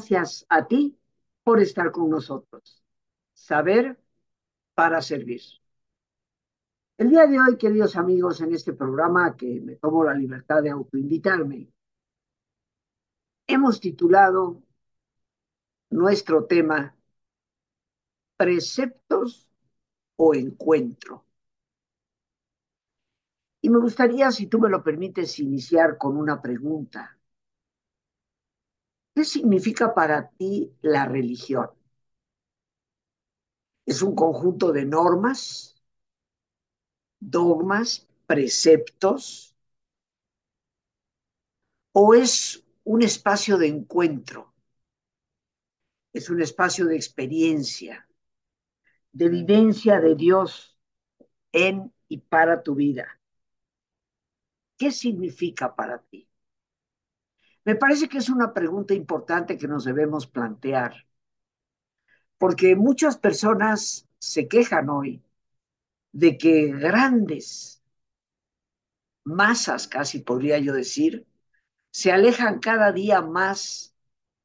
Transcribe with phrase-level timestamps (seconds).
[0.00, 0.98] Gracias a ti
[1.44, 2.82] por estar con nosotros.
[3.34, 4.00] Saber
[4.72, 5.42] para servir.
[6.96, 10.70] El día de hoy, queridos amigos, en este programa que me tomo la libertad de
[10.70, 11.68] autoinvitarme,
[13.46, 14.62] hemos titulado
[15.90, 16.96] nuestro tema
[18.38, 19.50] Preceptos
[20.16, 21.26] o Encuentro.
[23.60, 27.19] Y me gustaría, si tú me lo permites, iniciar con una pregunta.
[29.20, 31.68] ¿Qué significa para ti la religión?
[33.84, 35.76] ¿Es un conjunto de normas,
[37.36, 39.54] dogmas, preceptos?
[41.92, 44.52] ¿O es un espacio de encuentro?
[46.12, 48.06] Es un espacio de experiencia,
[49.12, 50.76] de vivencia de Dios
[51.52, 53.20] en y para tu vida.
[54.78, 56.28] ¿Qué significa para ti?
[57.64, 61.06] Me parece que es una pregunta importante que nos debemos plantear,
[62.38, 65.22] porque muchas personas se quejan hoy
[66.12, 67.82] de que grandes
[69.24, 71.26] masas, casi podría yo decir,
[71.92, 73.94] se alejan cada día más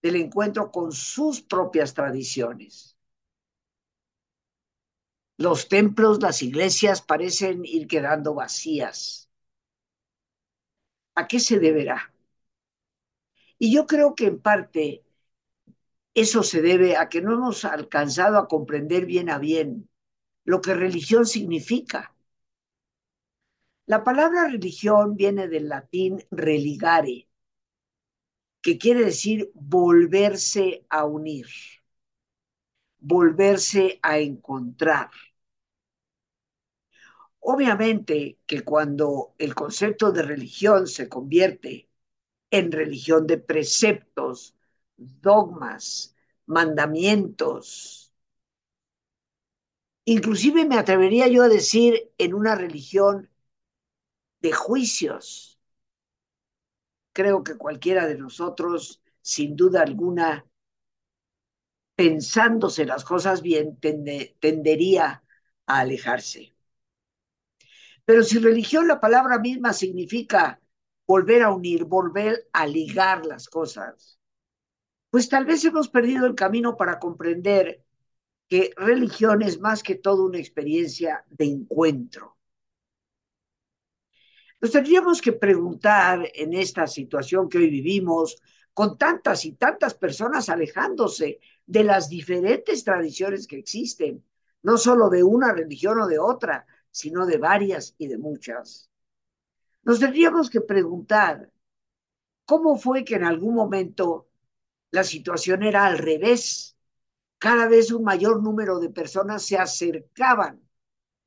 [0.03, 2.97] del encuentro con sus propias tradiciones.
[5.37, 9.29] Los templos, las iglesias parecen ir quedando vacías.
[11.19, 11.97] ¿A qué se deberá?
[13.57, 15.03] Y yo creo que en parte
[16.13, 19.89] eso se debe a que no hemos alcanzado a comprender bien a bien
[20.45, 22.15] lo que religión significa.
[23.87, 27.27] La palabra religión viene del latín religare,
[28.61, 31.47] que quiere decir volverse a unir,
[32.99, 35.09] volverse a encontrar.
[37.39, 41.84] Obviamente que cuando el concepto de religión se convierte
[42.57, 44.55] en religión de preceptos,
[44.95, 48.13] dogmas, mandamientos.
[50.05, 53.29] Inclusive me atrevería yo a decir en una religión
[54.39, 55.59] de juicios.
[57.11, 60.45] Creo que cualquiera de nosotros, sin duda alguna,
[61.95, 63.77] pensándose las cosas bien,
[64.39, 65.23] tendería
[65.65, 66.55] a alejarse.
[68.05, 70.61] Pero si religión, la palabra misma significa
[71.07, 74.19] volver a unir, volver a ligar las cosas,
[75.09, 77.83] pues tal vez hemos perdido el camino para comprender
[78.47, 82.37] que religión es más que todo una experiencia de encuentro.
[84.61, 88.41] Nos tendríamos que preguntar en esta situación que hoy vivimos,
[88.73, 94.23] con tantas y tantas personas alejándose de las diferentes tradiciones que existen,
[94.63, 98.89] no solo de una religión o de otra, sino de varias y de muchas.
[99.85, 101.51] Nos tendríamos que preguntar
[102.45, 104.27] cómo fue que en algún momento
[104.89, 106.75] la situación era al revés.
[107.37, 110.59] Cada vez un mayor número de personas se acercaban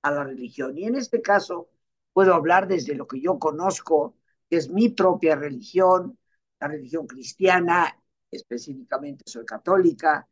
[0.02, 0.76] a la religión.
[0.76, 1.70] Y en este caso
[2.12, 4.16] puedo hablar desde lo que yo conozco,
[4.50, 6.18] que es mi propia religión,
[6.58, 7.96] la religión cristiana,
[8.28, 10.28] específicamente soy católica.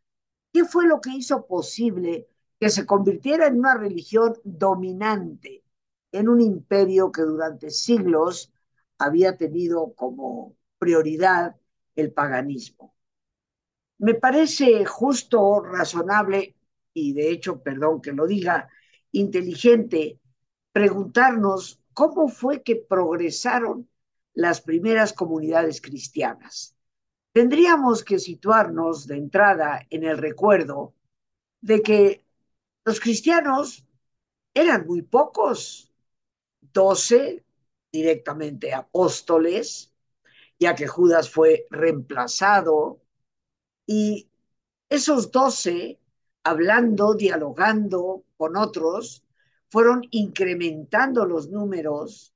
[0.53, 2.27] ¿Qué fue lo que hizo posible
[2.59, 5.63] que se convirtiera en una religión dominante
[6.13, 8.53] en un imperio que durante siglos
[8.99, 11.57] había tenido como prioridad
[11.95, 12.95] el paganismo.
[13.99, 16.57] Me parece justo, razonable
[16.93, 18.69] y de hecho, perdón que lo diga,
[19.13, 20.21] inteligente
[20.73, 23.89] preguntarnos cómo fue que progresaron
[24.35, 26.77] las primeras comunidades cristianas.
[27.33, 30.95] Tendríamos que situarnos de entrada en el recuerdo
[31.61, 32.25] de que
[32.85, 33.87] los cristianos
[34.55, 35.93] eran muy pocos,
[36.77, 37.43] doce
[37.91, 39.95] directamente apóstoles,
[40.59, 43.01] ya que Judas fue reemplazado,
[43.87, 44.29] y
[44.91, 45.99] esos doce,
[46.45, 49.25] hablando, dialogando con otros,
[49.71, 52.35] fueron incrementando los números,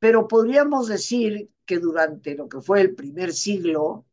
[0.00, 4.04] pero podríamos decir que durante lo que fue el primer siglo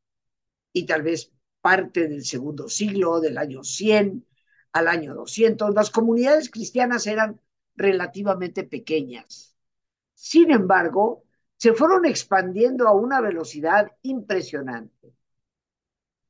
[0.72, 4.24] y tal vez parte del segundo siglo, del año 100
[4.72, 7.40] al año 200, las comunidades cristianas eran
[7.75, 9.56] relativamente pequeñas.
[10.13, 11.24] Sin embargo,
[11.57, 15.13] se fueron expandiendo a una velocidad impresionante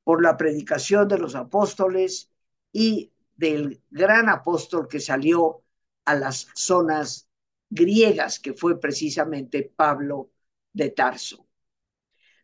[0.03, 2.31] por la predicación de los apóstoles
[2.71, 5.63] y del gran apóstol que salió
[6.05, 7.27] a las zonas
[7.69, 10.31] griegas, que fue precisamente Pablo
[10.71, 11.47] de Tarso.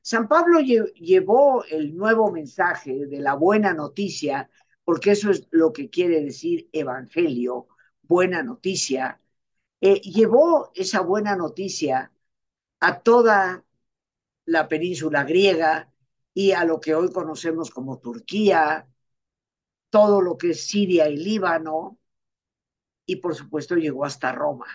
[0.02, 4.50] San Pablo llevó el nuevo mensaje de la buena noticia,
[4.84, 7.68] porque eso es lo que quiere decir evangelio,
[8.12, 9.22] buena noticia,
[9.80, 12.12] eh, llevó esa buena noticia
[12.82, 13.64] a toda
[14.46, 15.90] la península griega
[16.34, 18.86] y a lo que hoy conocemos como Turquía,
[19.90, 22.00] todo lo que es Siria y Líbano,
[23.06, 24.68] y por supuesto llegó hasta Roma.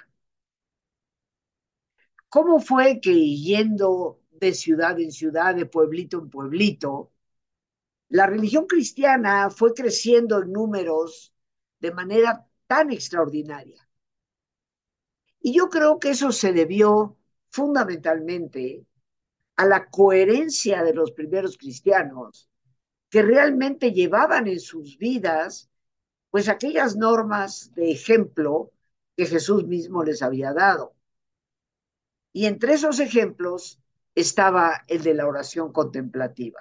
[2.30, 7.12] ¿Cómo fue que yendo de ciudad en ciudad, de pueblito en pueblito,
[8.08, 11.34] la religión cristiana fue creciendo en números
[11.80, 13.86] de manera tan extraordinaria?
[15.40, 17.16] Y yo creo que eso se debió
[17.50, 18.84] fundamentalmente
[19.56, 22.48] a la coherencia de los primeros cristianos
[23.08, 25.70] que realmente llevaban en sus vidas
[26.30, 28.72] pues aquellas normas de ejemplo
[29.16, 30.94] que Jesús mismo les había dado.
[32.32, 33.80] Y entre esos ejemplos
[34.14, 36.60] estaba el de la oración contemplativa.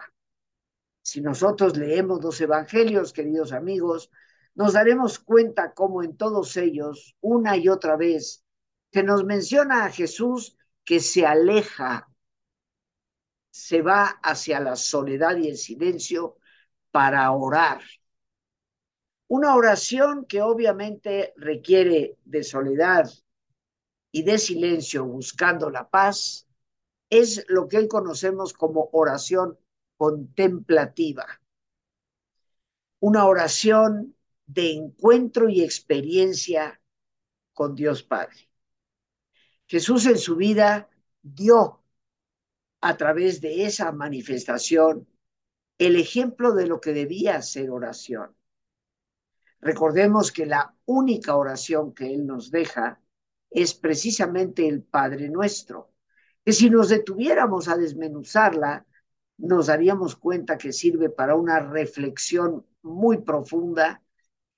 [1.02, 4.10] Si nosotros leemos los evangelios, queridos amigos,
[4.56, 8.44] nos daremos cuenta cómo en todos ellos, una y otra vez,
[8.92, 12.10] se nos menciona a Jesús que se aleja,
[13.52, 16.38] se va hacia la soledad y el silencio
[16.92, 17.82] para orar.
[19.28, 23.10] Una oración que obviamente requiere de soledad,
[24.16, 26.48] y de silencio buscando la paz
[27.10, 29.60] es lo que hoy conocemos como oración
[29.98, 31.26] contemplativa.
[33.02, 36.82] Una oración de encuentro y experiencia
[37.54, 38.50] con Dios Padre.
[39.66, 40.90] Jesús en su vida
[41.22, 41.82] dio
[42.82, 45.08] a través de esa manifestación
[45.78, 48.36] el ejemplo de lo que debía ser oración.
[49.60, 53.02] Recordemos que la única oración que Él nos deja
[53.50, 55.92] es precisamente el Padre nuestro,
[56.44, 58.86] que si nos detuviéramos a desmenuzarla,
[59.38, 64.04] nos daríamos cuenta que sirve para una reflexión muy profunda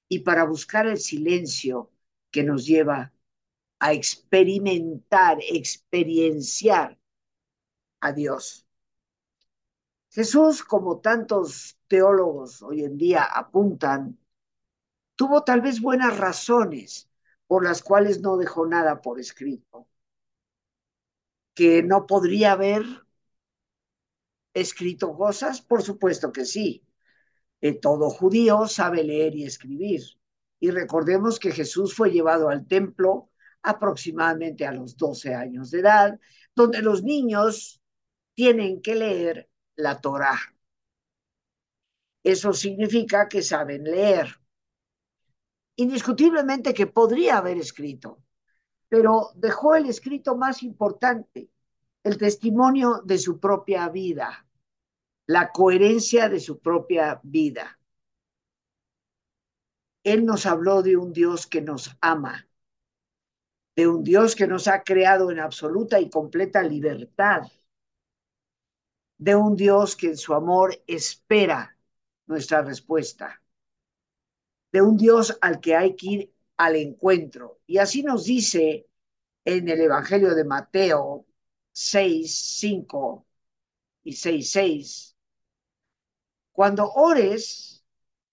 [0.10, 1.92] y para buscar el silencio
[2.32, 3.14] que nos lleva
[3.80, 6.98] a experimentar, experienciar
[8.00, 8.66] a Dios.
[10.10, 14.18] Jesús, como tantos teólogos hoy en día apuntan,
[15.16, 17.10] tuvo tal vez buenas razones
[17.48, 19.88] por las cuales no dejó nada por escrito.
[21.54, 22.84] ¿Que no podría haber
[24.54, 25.62] escrito cosas?
[25.62, 26.87] Por supuesto que sí.
[27.62, 30.02] Eh, todo judío sabe leer y escribir.
[30.60, 33.30] Y recordemos que Jesús fue llevado al templo
[33.62, 36.20] aproximadamente a los 12 años de edad,
[36.56, 37.82] donde los niños
[38.34, 40.40] tienen que leer la Torah.
[42.24, 44.36] Eso significa que saben leer
[45.78, 48.24] indiscutiblemente que podría haber escrito,
[48.90, 51.50] pero dejó el escrito más importante,
[52.04, 54.47] el testimonio de su propia vida,
[55.28, 57.80] la coherencia de su propia vida.
[60.04, 62.48] Él nos habló de un Dios que nos ama,
[63.76, 67.44] de un Dios que nos ha creado en absoluta y completa libertad,
[69.20, 71.78] de un Dios que en su amor espera
[72.26, 73.42] nuestra respuesta
[74.72, 77.62] de un Dios al que hay que ir al encuentro.
[77.68, 78.88] Y así nos dice
[79.46, 81.26] en el Evangelio de Mateo
[81.72, 83.26] 6, 5
[84.04, 85.17] y 6, 6.
[86.58, 87.86] Cuando ores,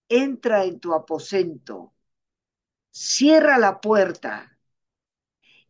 [0.08, 1.92] entra en tu aposento,
[2.90, 4.58] cierra la puerta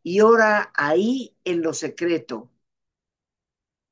[0.04, 2.52] y ora ahí en lo secreto.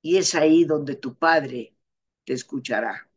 [0.01, 1.75] Y es ahí donde tu Padre
[2.25, 3.11] te escuchará.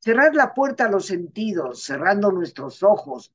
[0.00, 3.32] Cerrar la puerta a los sentidos, cerrando nuestros ojos,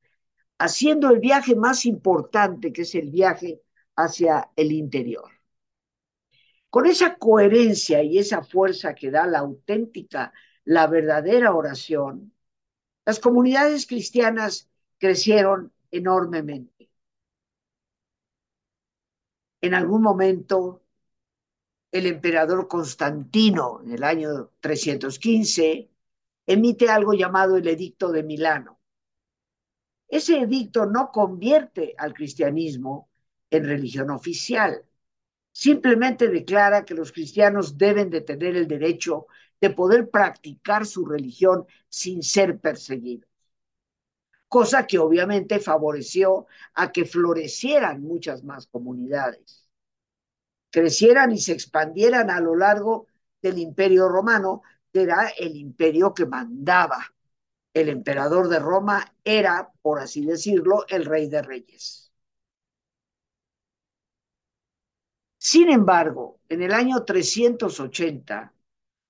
[0.58, 3.62] haciendo el viaje más importante, que es el viaje
[3.96, 5.35] hacia el interior.
[6.76, 10.34] Con esa coherencia y esa fuerza que da la auténtica,
[10.66, 12.34] la verdadera oración,
[13.06, 16.92] las comunidades cristianas crecieron enormemente.
[19.62, 20.84] En algún momento,
[21.94, 25.90] el emperador Constantino, en el año 315,
[26.46, 28.82] emite algo llamado el Edicto de Milano.
[30.10, 33.10] Ese edicto no convierte al cristianismo
[33.50, 34.84] en religión oficial,
[35.56, 39.28] simplemente declara que los cristianos deben de tener el derecho
[39.62, 43.30] de poder practicar su religión sin ser perseguidos,
[44.50, 49.70] cosa que obviamente favoreció a que florecieran muchas más comunidades,
[50.72, 53.08] crecieran y se expandieran a lo largo
[53.42, 57.14] del imperio romano, era el imperio que mandaba.
[57.74, 62.05] El emperador de Roma era, por así decirlo, el rey de reyes.
[65.48, 68.52] Sin embargo, en el año 380,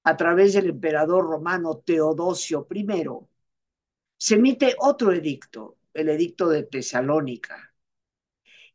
[0.03, 2.85] a través del emperador romano Teodosio I,
[4.17, 7.73] se emite otro edicto, el edicto de Tesalónica.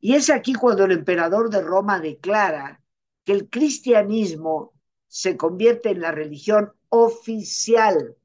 [0.00, 2.82] Y es aquí cuando el emperador de Roma declara
[3.24, 4.72] que el cristianismo
[5.06, 8.16] se convierte en la religión oficial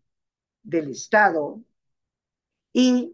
[0.63, 1.60] del Estado
[2.72, 3.13] y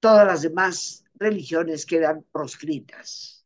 [0.00, 3.39] todas las demás religiones quedan proscritas.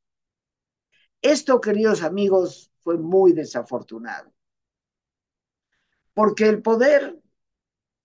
[1.24, 4.30] Esto, queridos amigos, fue muy desafortunado,
[6.12, 7.18] porque el poder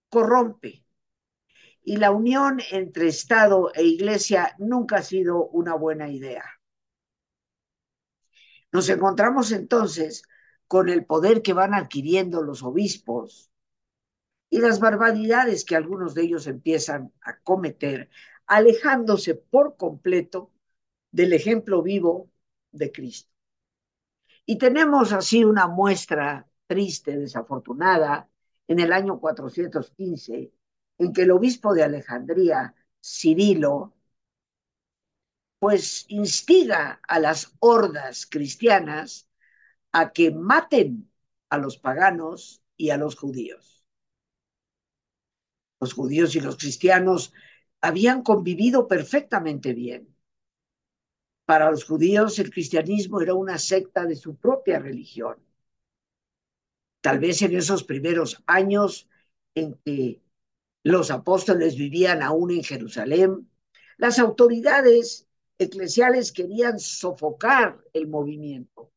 [0.07, 0.85] corrompe
[1.83, 6.45] y la unión entre Estado e Iglesia nunca ha sido una buena idea.
[8.71, 10.23] Nos encontramos entonces
[10.69, 13.51] con el poder que van adquiriendo los obispos
[14.49, 18.09] y las barbaridades que algunos de ellos empiezan a cometer,
[18.45, 20.53] alejándose por completo
[21.11, 22.31] del ejemplo vivo
[22.71, 23.31] de Cristo.
[24.45, 28.29] Y tenemos así una muestra triste, desafortunada,
[28.67, 30.51] en el año 415,
[30.97, 33.93] en que el obispo de Alejandría, Cirilo,
[35.59, 39.27] pues instiga a las hordas cristianas
[39.91, 41.11] a que maten
[41.49, 43.83] a los paganos y a los judíos.
[45.79, 47.33] Los judíos y los cristianos
[47.81, 50.15] habían convivido perfectamente bien.
[51.49, 55.35] Para los judíos el cristianismo era una secta de su propia religión.
[57.01, 59.09] Tal vez en esos primeros años
[59.55, 60.21] en que
[60.83, 63.49] los apóstoles vivían aún en Jerusalén,
[63.97, 65.27] las autoridades
[65.57, 68.91] eclesiales querían sofocar el movimiento.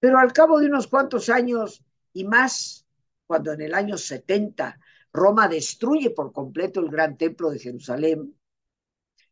[0.00, 2.86] Pero al cabo de unos cuantos años y más,
[3.26, 4.80] cuando en el año 70
[5.12, 8.34] Roma destruye por completo el gran templo de Jerusalén,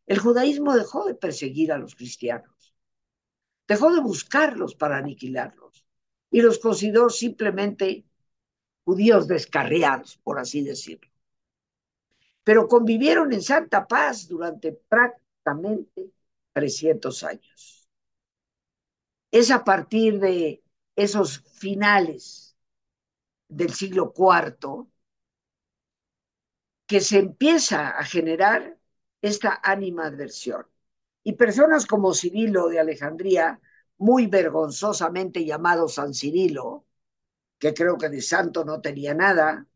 [0.05, 2.75] el judaísmo dejó de perseguir a los cristianos,
[3.67, 5.85] dejó de buscarlos para aniquilarlos
[6.29, 8.05] y los consideró simplemente
[8.83, 11.11] judíos descarriados, por así decirlo.
[12.43, 16.11] Pero convivieron en santa paz durante prácticamente
[16.53, 17.89] 300 años.
[19.31, 20.63] Es a partir de
[20.95, 22.55] esos finales
[23.49, 24.87] del siglo IV
[26.85, 28.77] que se empieza a generar
[29.27, 30.67] esta animadversión.
[31.23, 33.59] Y personas como Cirilo de Alejandría,
[33.97, 36.85] muy vergonzosamente llamado San Cirilo,
[37.57, 39.67] que creo que de santo no tenía nada,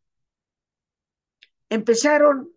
[1.70, 2.54] empezaron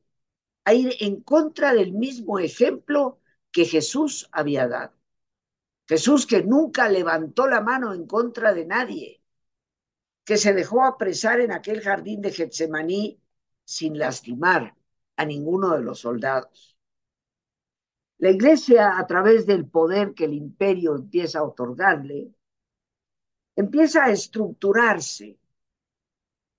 [0.64, 3.20] a ir en contra del mismo ejemplo
[3.50, 4.94] que Jesús había dado.
[5.88, 9.22] Jesús que nunca levantó la mano en contra de nadie,
[10.24, 13.20] que se dejó apresar en aquel jardín de Getsemaní
[13.64, 14.76] sin lastimar
[15.16, 16.76] a ninguno de los soldados.
[18.22, 22.32] La iglesia, a través del poder que el imperio empieza a otorgarle,
[23.56, 25.40] empieza a estructurarse,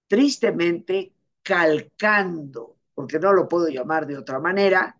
[0.07, 4.99] tristemente calcando, porque no lo puedo llamar de otra manera,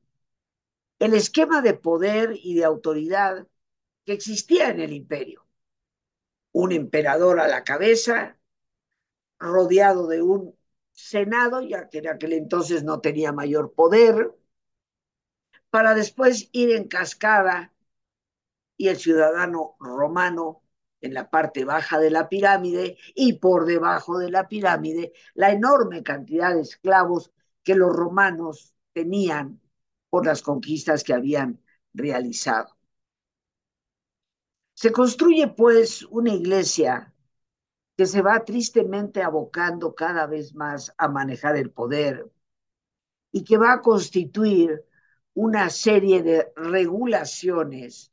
[1.00, 3.46] el esquema de poder y de autoridad
[4.06, 5.46] que existía en el imperio.
[6.54, 8.38] Un emperador a la cabeza,
[9.38, 10.58] rodeado de un
[10.94, 14.34] senado, ya que en aquel entonces no tenía mayor poder,
[15.74, 17.74] para después ir en cascada
[18.78, 20.62] y el ciudadano romano
[21.02, 26.04] en la parte baja de la pirámide y por debajo de la pirámide la enorme
[26.04, 27.32] cantidad de esclavos
[27.64, 29.62] que los romanos tenían
[30.12, 31.60] por las conquistas que habían
[31.92, 32.78] realizado.
[34.76, 37.12] Se construye pues una iglesia
[37.98, 42.32] que se va tristemente abocando cada vez más a manejar el poder
[43.32, 44.86] y que va a constituir
[45.36, 48.12] una serie de regulaciones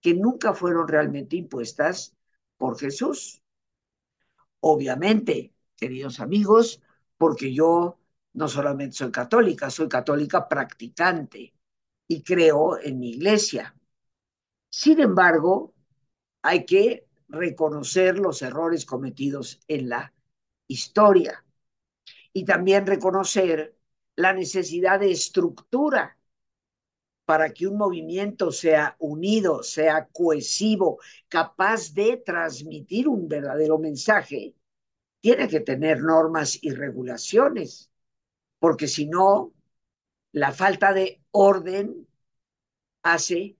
[0.00, 2.16] que nunca fueron realmente impuestas
[2.56, 3.42] por Jesús.
[4.60, 6.80] Obviamente, queridos amigos,
[7.16, 7.98] porque yo
[8.34, 11.54] no solamente soy católica, soy católica practicante
[12.08, 13.74] y creo en mi iglesia.
[14.68, 15.74] Sin embargo,
[16.42, 20.12] hay que reconocer los errores cometidos en la
[20.68, 21.44] historia
[22.32, 23.76] y también reconocer
[24.16, 26.16] la necesidad de estructura
[27.26, 34.54] para que un movimiento sea unido, sea cohesivo, capaz de transmitir un verdadero mensaje,
[35.20, 37.90] tiene que tener normas y regulaciones
[38.58, 39.54] porque si no,
[40.32, 42.06] la falta de orden
[43.02, 43.56] hace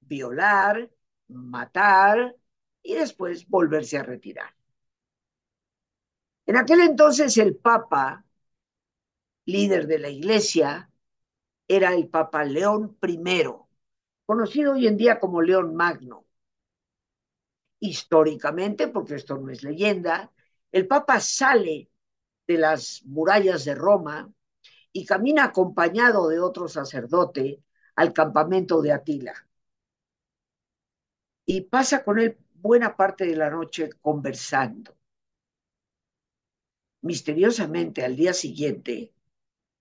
[0.02, 0.92] violar,
[1.28, 2.36] matar
[2.84, 4.54] y después volverse a retirar.
[6.46, 8.24] En aquel entonces el Papa,
[9.46, 10.91] líder de la Iglesia,
[11.76, 13.46] era el Papa León I,
[14.26, 16.26] conocido hoy en día como León Magno.
[17.80, 20.34] Históricamente, porque esto no es leyenda,
[20.70, 21.90] el Papa sale
[22.46, 24.30] de las murallas de Roma
[24.92, 27.64] y camina acompañado de otro sacerdote
[27.96, 29.34] al campamento de Atila.
[31.46, 34.98] Y pasa con él buena parte de la noche conversando.
[37.02, 39.14] Misteriosamente, al día siguiente,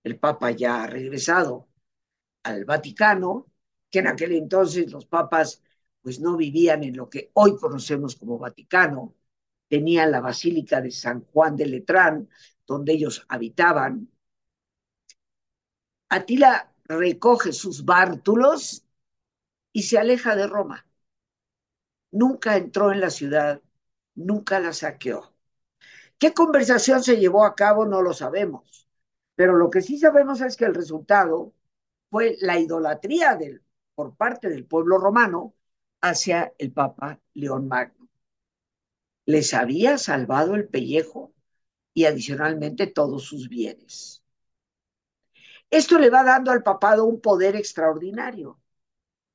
[0.03, 1.67] el Papa ya ha regresado
[2.43, 3.47] al Vaticano,
[3.89, 5.61] que en aquel entonces los papas
[6.01, 9.15] pues no vivían en lo que hoy conocemos como Vaticano,
[9.67, 12.29] tenían la Basílica de San Juan de Letrán,
[12.65, 14.09] donde ellos habitaban.
[16.09, 18.83] Atila recoge sus bártulos
[19.71, 20.85] y se aleja de Roma.
[22.11, 23.61] Nunca entró en la ciudad,
[24.15, 25.33] nunca la saqueó.
[26.17, 27.85] ¿Qué conversación se llevó a cabo?
[27.85, 28.87] No lo sabemos.
[29.35, 31.53] Pero lo que sí sabemos es que el resultado
[32.11, 33.63] fue la idolatría del,
[33.95, 35.55] por parte del pueblo romano
[36.01, 38.09] hacia el Papa León Magno.
[39.25, 41.33] Les había salvado el pellejo
[41.93, 44.23] y adicionalmente todos sus bienes.
[45.69, 48.59] Esto le va dando al papado un poder extraordinario.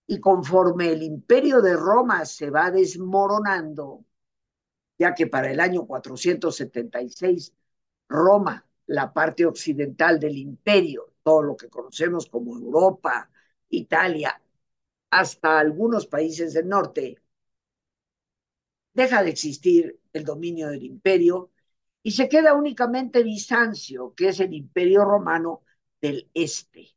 [0.07, 4.05] Y conforme el imperio de Roma se va desmoronando,
[4.99, 7.53] ya que para el año 476
[8.09, 13.29] Roma, la parte occidental del imperio, todo lo que conocemos como Europa,
[13.71, 14.41] Italia,
[15.11, 17.21] hasta algunos países del norte,
[18.95, 21.51] deja de existir el dominio del imperio
[22.05, 25.65] y se queda únicamente Bizancio, que es el imperio romano
[26.01, 26.95] del este,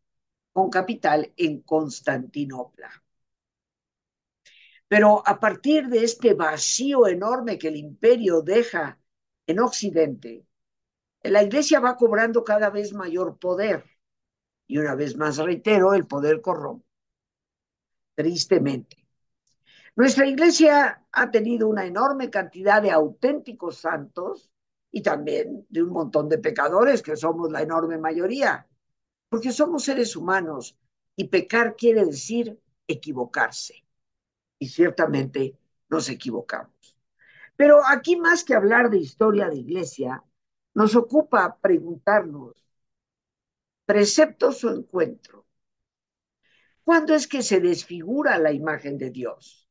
[0.54, 2.92] con capital en Constantinopla.
[4.88, 9.00] Pero a partir de este vacío enorme que el imperio deja
[9.48, 10.46] en Occidente,
[11.24, 13.99] la iglesia va cobrando cada vez mayor poder.
[14.70, 16.86] Y una vez más reitero, el poder corrompe.
[18.14, 19.08] Tristemente.
[19.96, 24.52] Nuestra iglesia ha tenido una enorme cantidad de auténticos santos
[24.92, 28.68] y también de un montón de pecadores, que somos la enorme mayoría,
[29.28, 30.78] porque somos seres humanos
[31.16, 33.84] y pecar quiere decir equivocarse.
[34.60, 35.58] Y ciertamente
[35.90, 36.96] nos equivocamos.
[37.56, 40.24] Pero aquí más que hablar de historia de iglesia,
[40.76, 42.69] nos ocupa preguntarnos,
[43.90, 45.48] preceptos o encuentro,
[46.84, 49.68] ¿cuándo es que se desfigura la imagen de Dios?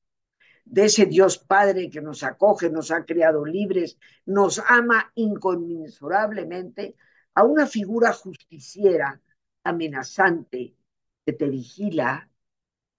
[0.64, 6.96] de ese Dios Padre que nos acoge, nos ha creado libres, nos ama inconmensurablemente,
[7.34, 9.22] a una figura justiciera,
[9.62, 10.74] amenazante,
[11.24, 12.28] que te vigila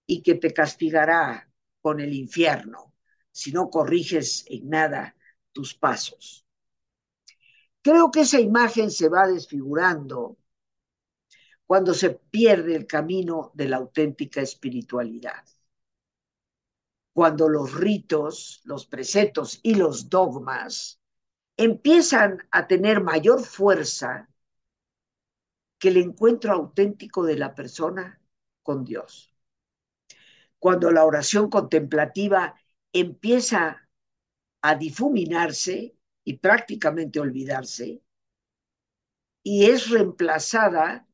[0.06, 1.50] y que te castigará
[1.82, 2.94] con el infierno
[3.30, 5.14] si no corriges en nada
[5.52, 6.46] tus pasos.
[7.82, 10.38] Creo que esa imagen se va desfigurando
[11.70, 15.44] cuando se pierde el camino de la auténtica espiritualidad
[17.12, 21.00] cuando los ritos, los preceptos y los dogmas
[21.56, 24.28] empiezan a tener mayor fuerza
[25.78, 28.20] que el encuentro auténtico de la persona
[28.64, 29.32] con Dios.
[30.58, 32.56] Cuando la oración contemplativa
[32.92, 33.88] empieza
[34.60, 38.02] a difuminarse y prácticamente olvidarse,
[39.44, 41.06] y es reemplazada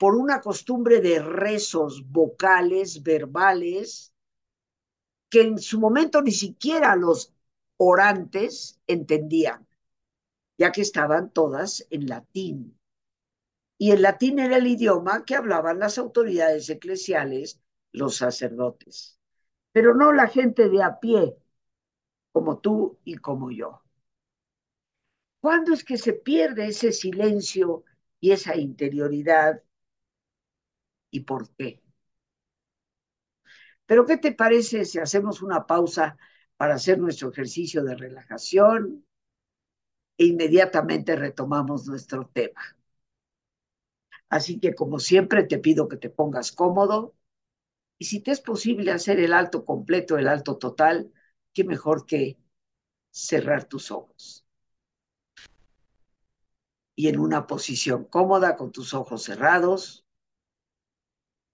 [0.00, 4.14] por una costumbre de rezos vocales, verbales,
[5.28, 7.34] que en su momento ni siquiera los
[7.76, 9.68] orantes entendían,
[10.56, 12.78] ya que estaban todas en latín.
[13.76, 17.60] Y el latín era el idioma que hablaban las autoridades eclesiales,
[17.92, 19.20] los sacerdotes,
[19.70, 21.36] pero no la gente de a pie,
[22.32, 23.82] como tú y como yo.
[25.42, 27.84] ¿Cuándo es que se pierde ese silencio
[28.18, 29.62] y esa interioridad?
[31.10, 31.82] ¿Y por qué?
[33.86, 36.16] Pero ¿qué te parece si hacemos una pausa
[36.56, 39.04] para hacer nuestro ejercicio de relajación
[40.18, 42.62] e inmediatamente retomamos nuestro tema?
[44.28, 47.16] Así que como siempre te pido que te pongas cómodo
[47.98, 51.12] y si te es posible hacer el alto completo, el alto total,
[51.52, 52.38] qué mejor que
[53.10, 54.46] cerrar tus ojos.
[56.94, 59.99] Y en una posición cómoda con tus ojos cerrados,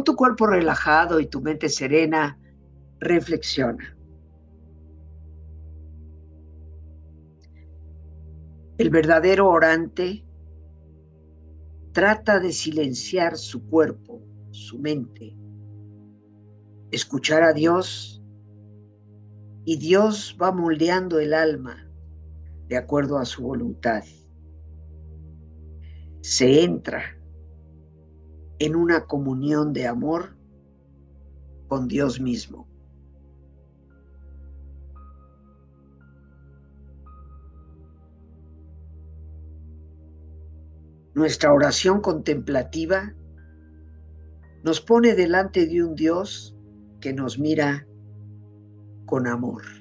[0.00, 2.40] Con tu cuerpo relajado y tu mente serena,
[3.00, 3.94] reflexiona.
[8.78, 10.24] El verdadero orante
[11.92, 15.36] trata de silenciar su cuerpo, su mente,
[16.90, 18.22] escuchar a Dios
[19.66, 21.86] y Dios va moldeando el alma
[22.68, 24.02] de acuerdo a su voluntad.
[26.22, 27.19] Se entra
[28.60, 30.36] en una comunión de amor
[31.66, 32.68] con Dios mismo.
[41.14, 43.14] Nuestra oración contemplativa
[44.62, 46.54] nos pone delante de un Dios
[47.00, 47.86] que nos mira
[49.06, 49.79] con amor.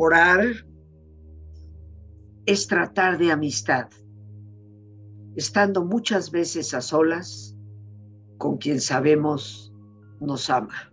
[0.00, 0.44] Orar
[2.46, 3.88] es tratar de amistad,
[5.34, 7.56] estando muchas veces a solas
[8.36, 9.72] con quien sabemos
[10.20, 10.92] nos ama.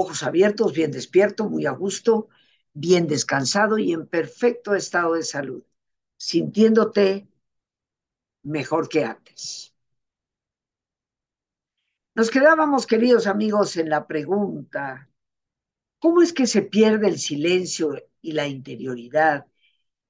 [0.00, 2.28] Ojos abiertos, bien despierto, muy a gusto,
[2.72, 5.64] bien descansado y en perfecto estado de salud,
[6.16, 7.26] sintiéndote
[8.44, 9.74] mejor que antes.
[12.14, 15.10] Nos quedábamos, queridos amigos, en la pregunta,
[15.98, 19.46] ¿cómo es que se pierde el silencio y la interioridad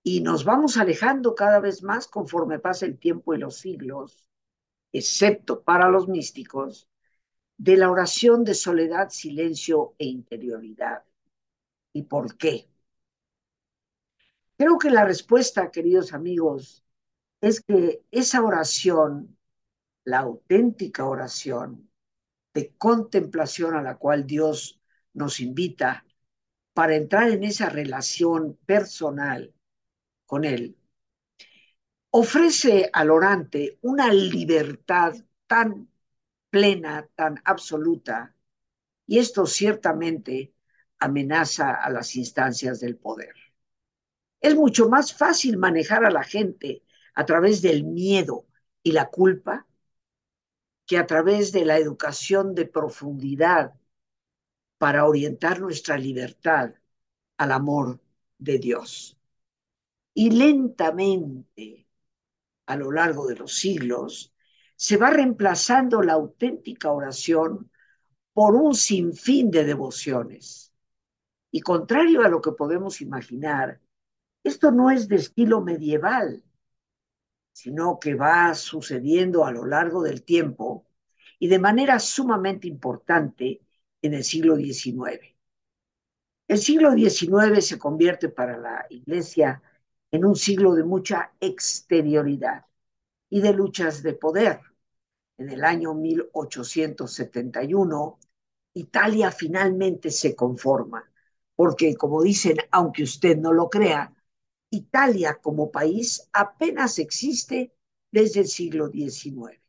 [0.02, 4.26] y nos vamos alejando cada vez más conforme pasa el tiempo y los siglos,
[4.92, 6.90] excepto para los místicos,
[7.58, 11.02] de la oración de soledad, silencio e interioridad?
[11.92, 12.68] ¿Y por qué?
[14.56, 16.84] Creo que la respuesta, queridos amigos,
[17.40, 19.36] es que esa oración,
[20.04, 21.90] la auténtica oración,
[22.54, 24.80] de contemplación a la cual Dios
[25.12, 26.04] nos invita
[26.72, 29.52] para entrar en esa relación personal
[30.26, 30.76] con Él,
[32.10, 35.14] ofrece al orante una libertad
[35.46, 35.87] tan
[36.50, 38.34] plena, tan absoluta,
[39.06, 40.52] y esto ciertamente
[40.98, 43.34] amenaza a las instancias del poder.
[44.40, 46.82] Es mucho más fácil manejar a la gente
[47.14, 48.46] a través del miedo
[48.82, 49.66] y la culpa
[50.86, 53.74] que a través de la educación de profundidad
[54.78, 56.74] para orientar nuestra libertad
[57.36, 58.00] al amor
[58.38, 59.18] de Dios.
[60.14, 61.86] Y lentamente,
[62.66, 64.32] a lo largo de los siglos,
[64.78, 67.68] se va reemplazando la auténtica oración
[68.32, 70.72] por un sinfín de devociones.
[71.50, 73.80] Y contrario a lo que podemos imaginar,
[74.44, 76.44] esto no es de estilo medieval,
[77.52, 80.86] sino que va sucediendo a lo largo del tiempo
[81.40, 83.60] y de manera sumamente importante
[84.00, 85.36] en el siglo XIX.
[86.46, 89.60] El siglo XIX se convierte para la Iglesia
[90.12, 92.64] en un siglo de mucha exterioridad
[93.28, 94.67] y de luchas de poder.
[95.38, 98.18] En el año 1871,
[98.74, 101.10] Italia finalmente se conforma,
[101.54, 104.14] porque como dicen, aunque usted no lo crea,
[104.70, 107.72] Italia como país apenas existe
[108.10, 109.60] desde el siglo XIX.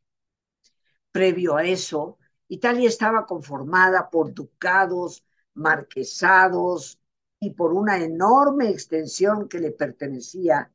[1.12, 6.98] Previo a eso, Italia estaba conformada por ducados, marquesados
[7.38, 10.72] y por una enorme extensión que le pertenecía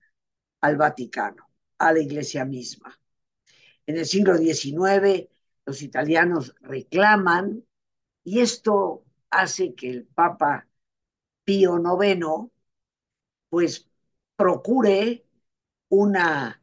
[0.61, 2.97] al Vaticano, a la iglesia misma.
[3.87, 5.29] En el siglo XIX,
[5.65, 7.65] los italianos reclaman
[8.23, 10.67] y esto hace que el Papa
[11.43, 12.49] Pío IX
[13.49, 13.87] pues
[14.35, 15.25] procure
[15.89, 16.61] una,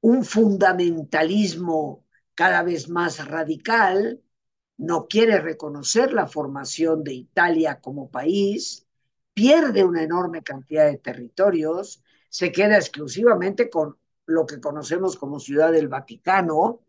[0.00, 4.20] un fundamentalismo cada vez más radical,
[4.76, 8.86] no quiere reconocer la formación de Italia como país,
[9.32, 15.72] pierde una enorme cantidad de territorios, se queda exclusivamente con lo que conocemos como Ciudad
[15.72, 16.80] del Vaticano,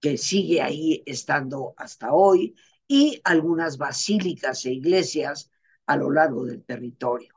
[0.00, 5.50] que sigue ahí estando hasta hoy, y algunas basílicas e iglesias
[5.86, 7.34] a lo largo del territorio.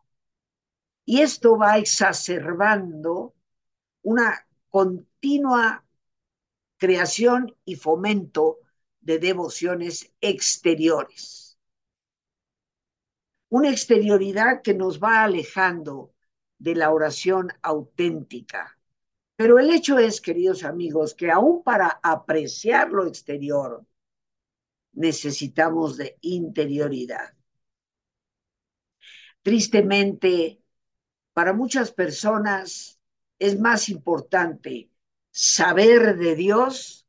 [1.06, 3.36] Y esto va exacerbando
[4.02, 5.86] una continua
[6.78, 8.60] creación y fomento
[9.02, 11.58] de devociones exteriores.
[13.50, 16.14] Una exterioridad que nos va alejando
[16.58, 18.75] de la oración auténtica.
[19.36, 23.86] Pero el hecho es, queridos amigos, que aún para apreciar lo exterior
[24.94, 27.34] necesitamos de interioridad.
[29.42, 30.62] Tristemente,
[31.34, 33.00] para muchas personas
[33.38, 34.90] es más importante
[35.32, 37.06] saber de Dios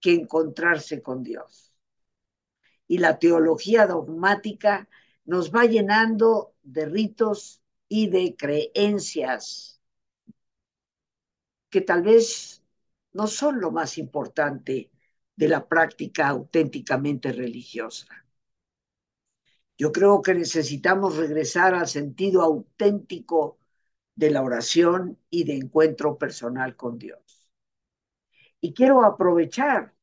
[0.00, 1.72] que encontrarse con Dios.
[2.88, 4.88] Y la teología dogmática
[5.24, 9.75] nos va llenando de ritos y de creencias
[11.70, 12.62] que tal vez
[13.12, 14.90] no son lo más importante
[15.36, 18.06] de la práctica auténticamente religiosa.
[19.78, 23.58] Yo creo que necesitamos regresar al sentido auténtico
[24.14, 27.50] de la oración y de encuentro personal con Dios.
[28.60, 29.94] Y quiero aprovechar,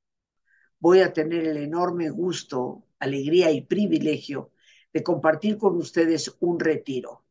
[0.80, 4.52] voy a tener el enorme gusto, alegría y privilegio
[4.94, 7.24] de compartir con ustedes un retiro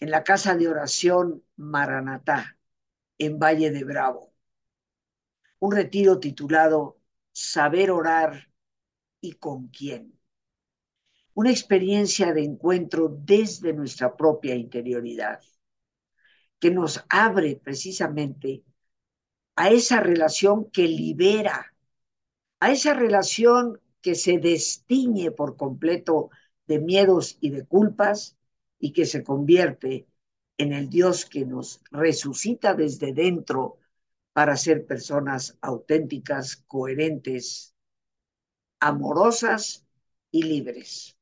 [0.00, 2.58] en la casa de oración Maranatá,
[3.24, 4.32] en Valle de Bravo.
[5.60, 6.98] Un retiro titulado
[7.32, 8.50] Saber orar
[9.20, 10.18] y con quién
[11.34, 15.40] una experiencia de encuentro desde nuestra propia interioridad,
[16.58, 18.62] que nos abre precisamente
[19.56, 21.74] a esa relación que libera,
[22.60, 26.30] a esa relación que se destiñe por completo
[26.66, 28.36] de miedos y de culpas
[28.78, 30.06] y que se convierte
[30.62, 33.78] en el Dios que nos resucita desde dentro
[34.32, 37.74] para ser personas auténticas, coherentes,
[38.80, 39.84] amorosas
[40.30, 41.16] y libres.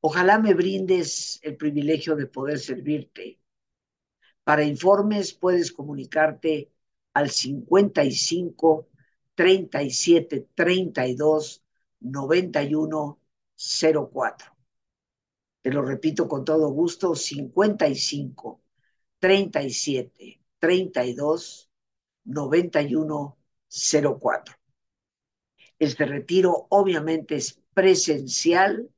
[0.00, 3.40] Ojalá me brindes el privilegio de poder servirte.
[4.42, 6.70] Para informes puedes comunicarte
[7.14, 8.88] al 55
[9.34, 11.62] 37 32
[12.00, 13.20] 91
[14.12, 14.53] 04.
[15.64, 18.60] Te lo repito con todo gusto, 55
[19.18, 21.70] 37 32
[22.24, 23.38] 91
[24.20, 24.56] 04.
[25.78, 28.90] Este retiro obviamente es presencial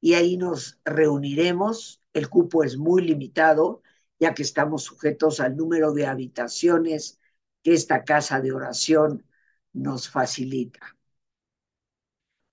[0.00, 2.02] y ahí nos reuniremos.
[2.14, 3.82] El cupo es muy limitado,
[4.18, 7.20] ya que estamos sujetos al número de habitaciones
[7.62, 9.24] que esta casa de oración
[9.72, 10.96] nos facilita.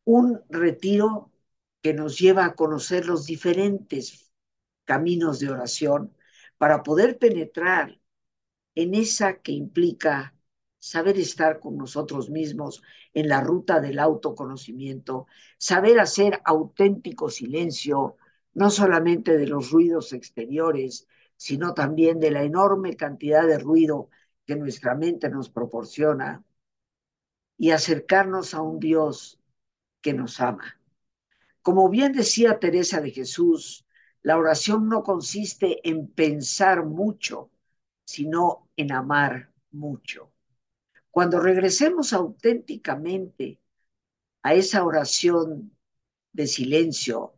[0.05, 1.31] Un retiro
[1.81, 4.31] que nos lleva a conocer los diferentes
[4.85, 6.15] caminos de oración
[6.57, 7.99] para poder penetrar
[8.75, 10.35] en esa que implica
[10.79, 12.81] saber estar con nosotros mismos
[13.13, 15.27] en la ruta del autoconocimiento,
[15.57, 18.17] saber hacer auténtico silencio,
[18.53, 24.09] no solamente de los ruidos exteriores, sino también de la enorme cantidad de ruido
[24.45, 26.43] que nuestra mente nos proporciona,
[27.57, 29.39] y acercarnos a un Dios
[30.01, 30.79] que nos ama.
[31.67, 33.85] Como bien decía Teresa de Jesús,
[34.21, 37.51] la oración no consiste en pensar mucho,
[38.05, 40.31] sino en amar mucho.
[41.11, 43.59] Cuando regresemos auténticamente
[44.43, 45.75] a esa oración
[46.31, 47.33] de silencio,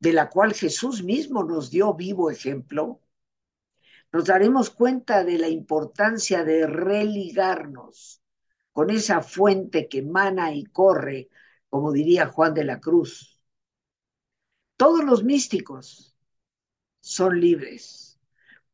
[0.00, 3.02] de la cual Jesús mismo nos dio vivo ejemplo,
[4.10, 8.20] nos daremos cuenta de la importancia de religarnos
[8.72, 11.30] con esa fuente que emana y corre,
[11.72, 13.40] como diría Juan de la Cruz.
[14.76, 16.14] Todos los místicos
[17.00, 18.20] son libres.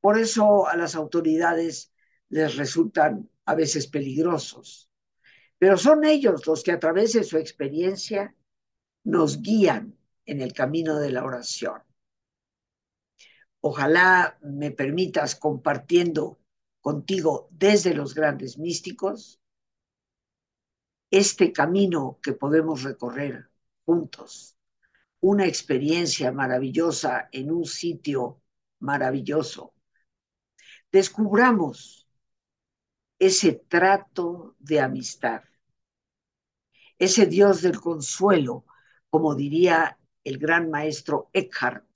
[0.01, 1.93] Por eso a las autoridades
[2.29, 4.91] les resultan a veces peligrosos,
[5.59, 8.35] pero son ellos los que a través de su experiencia
[9.05, 11.81] nos guían en el camino de la oración.
[13.61, 16.41] Ojalá me permitas compartiendo
[16.81, 19.41] contigo desde los grandes místicos
[21.11, 23.51] este camino que podemos recorrer
[23.85, 24.57] juntos,
[25.21, 28.43] una experiencia maravillosa en un sitio
[28.81, 29.75] maravilloso.
[30.93, 32.07] Descubramos
[33.19, 35.43] ese trato de amistad,
[36.99, 38.65] ese Dios del consuelo,
[39.11, 41.87] como diría el gran maestro Eckhart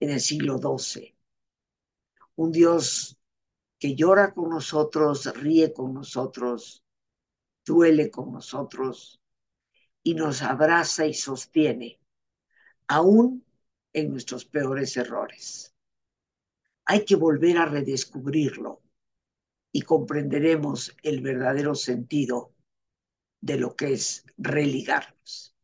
[0.00, 1.14] en el siglo XII.
[2.36, 3.18] Un Dios
[3.78, 6.84] que llora con nosotros, ríe con nosotros,
[7.68, 9.20] duele con nosotros
[10.02, 12.00] y nos abraza y sostiene,
[12.88, 13.44] aún
[13.92, 15.74] en nuestros peores errores.
[16.86, 18.82] Hay que volver a redescubrirlo
[19.70, 22.54] y comprenderemos el verdadero sentido
[23.40, 25.54] de lo que es religarnos.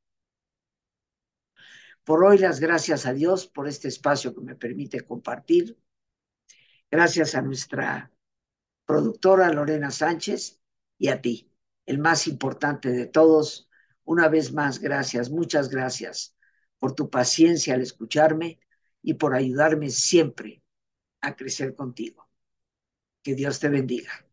[2.04, 5.78] Por hoy las gracias a Dios por este espacio que me permite compartir.
[6.90, 8.12] Gracias a nuestra
[8.84, 10.60] productora Lorena Sánchez
[10.98, 11.50] y a ti,
[11.86, 13.68] el más importante de todos.
[14.04, 16.36] Una vez más, gracias, muchas gracias
[16.78, 18.60] por tu paciencia al escucharme
[19.02, 20.62] y por ayudarme siempre
[21.20, 22.28] a crecer contigo.
[23.22, 24.26] Que Dios te bendiga.